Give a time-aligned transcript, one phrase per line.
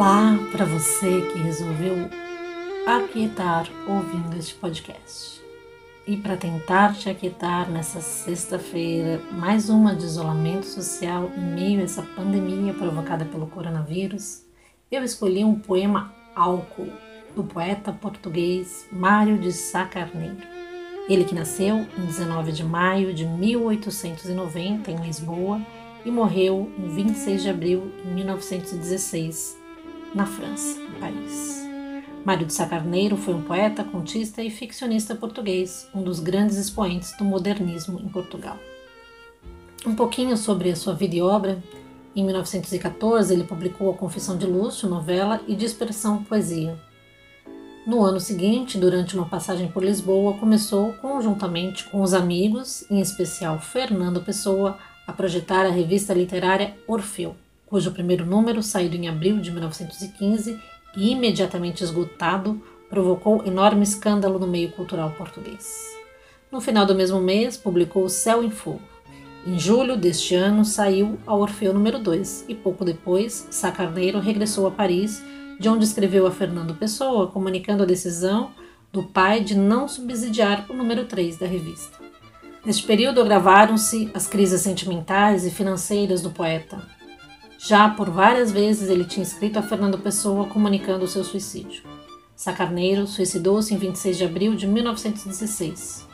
[0.00, 1.94] Olá para você que resolveu
[2.86, 5.42] aquietar ouvindo este podcast.
[6.06, 11.82] E para tentar te aquietar nessa sexta-feira, mais uma de isolamento social em meio a
[11.82, 14.42] essa pandemia provocada pelo coronavírus,
[14.90, 16.88] eu escolhi um poema Álcool,
[17.36, 20.38] do poeta português Mário de Sá Carneiro.
[21.10, 25.60] Ele que nasceu em 19 de maio de 1890 em Lisboa
[26.06, 29.59] e morreu em 26 de abril de 1916
[30.14, 31.60] na França, em Paris.
[32.24, 37.16] Mário de Sá Carneiro foi um poeta, contista e ficcionista português, um dos grandes expoentes
[37.16, 38.58] do modernismo em Portugal.
[39.86, 41.62] Um pouquinho sobre a sua vida e obra.
[42.14, 46.78] Em 1914, ele publicou A Confissão de Lúcio, novela e Dispersão Poesia.
[47.86, 53.58] No ano seguinte, durante uma passagem por Lisboa, começou, conjuntamente com os amigos, em especial
[53.58, 57.34] Fernando Pessoa, a projetar a revista literária Orfeu,
[57.70, 60.58] cujo primeiro número, saído em abril de 1915
[60.96, 65.88] e imediatamente esgotado, provocou enorme escândalo no meio cultural português.
[66.50, 68.82] No final do mesmo mês, publicou Céu em Fogo.
[69.46, 74.70] Em julho deste ano, saiu a Orfeu número 2 e pouco depois, Sacarneiro regressou a
[74.72, 75.22] Paris,
[75.60, 78.50] de onde escreveu a Fernando Pessoa, comunicando a decisão
[78.92, 81.98] do pai de não subsidiar o número 3 da revista.
[82.66, 86.82] Neste período gravaram-se as crises sentimentais e financeiras do poeta,
[87.62, 91.82] já por várias vezes ele tinha escrito a Fernando Pessoa comunicando o seu suicídio.
[92.34, 96.08] Sacarneiro suicidou-se em 26 de abril de 1916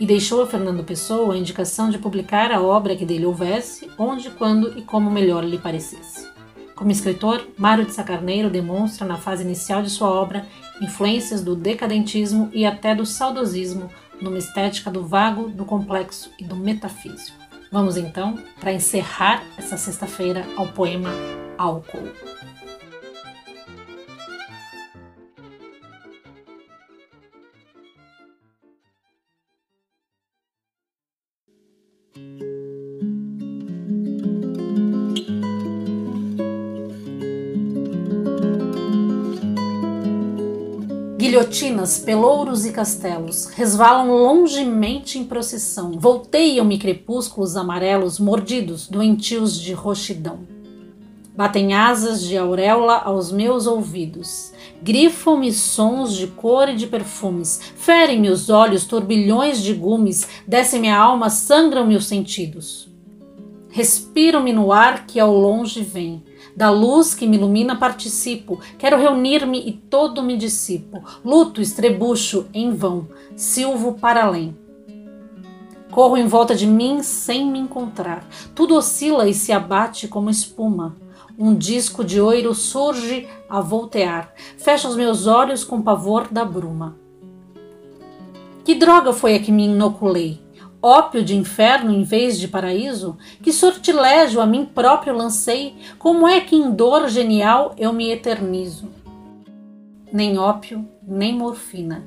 [0.00, 4.30] e deixou a Fernando Pessoa a indicação de publicar a obra que dele houvesse, onde,
[4.30, 6.28] quando e como melhor lhe parecesse.
[6.74, 10.46] Como escritor, Mário de Sacarneiro demonstra na fase inicial de sua obra
[10.80, 16.56] influências do decadentismo e até do saudosismo numa estética do vago, do complexo e do
[16.56, 17.45] metafísico.
[17.70, 21.10] Vamos então, para encerrar essa sexta-feira, ao poema
[21.58, 22.12] Álcool.
[41.36, 50.38] Guilhotinas, pelouros e castelos resvalam longemente em procissão, volteiam-me crepúsculos amarelos mordidos, doentios de roxidão.
[51.36, 54.50] Batem asas de auréola aos meus ouvidos,
[54.82, 60.98] grifam-me sons de cor e de perfumes, ferem-me os olhos turbilhões de gumes, descem-me a
[60.98, 62.88] alma, sangram-me os sentidos.
[63.68, 66.24] Respiro-me no ar que ao longe vem,
[66.56, 71.04] da luz que me ilumina participo, quero reunir-me e todo me dissipo.
[71.22, 73.06] Luto, estrebucho, em vão,
[73.36, 74.56] silvo para além.
[75.90, 78.26] Corro em volta de mim sem me encontrar.
[78.54, 80.96] Tudo oscila e se abate como espuma.
[81.38, 84.32] Um disco de oiro surge a voltear.
[84.56, 86.96] Fecho os meus olhos com pavor da bruma.
[88.64, 90.45] Que droga foi a que me inoculei?
[90.86, 93.18] Ópio de inferno em vez de paraíso?
[93.42, 95.74] Que sortilégio a mim próprio lancei?
[95.98, 98.88] Como é que em dor genial eu me eternizo?
[100.12, 102.06] Nem ópio, nem morfina.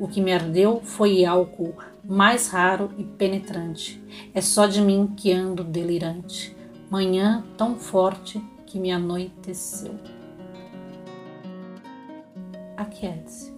[0.00, 4.02] O que me ardeu foi álcool, mais raro e penetrante.
[4.34, 6.54] É só de mim que ando delirante.
[6.90, 9.94] Manhã tão forte que me anoiteceu.
[12.76, 13.54] Aquiete-se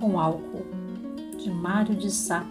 [0.00, 0.66] com álcool
[1.38, 2.44] de Mário de Sá.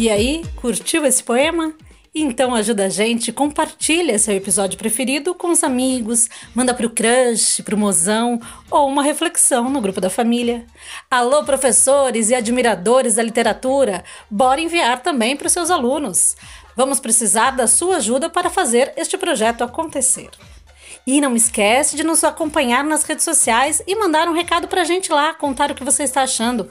[0.00, 1.74] E aí, curtiu esse poema?
[2.14, 7.76] Então ajuda a gente, compartilha seu episódio preferido com os amigos, manda pro crush, pro
[7.76, 8.40] mozão
[8.70, 10.64] ou uma reflexão no grupo da família.
[11.10, 16.34] Alô, professores e admiradores da literatura, bora enviar também para os seus alunos.
[16.74, 20.30] Vamos precisar da sua ajuda para fazer este projeto acontecer.
[21.06, 25.12] E não esquece de nos acompanhar nas redes sociais e mandar um recado pra gente
[25.12, 26.70] lá, contar o que você está achando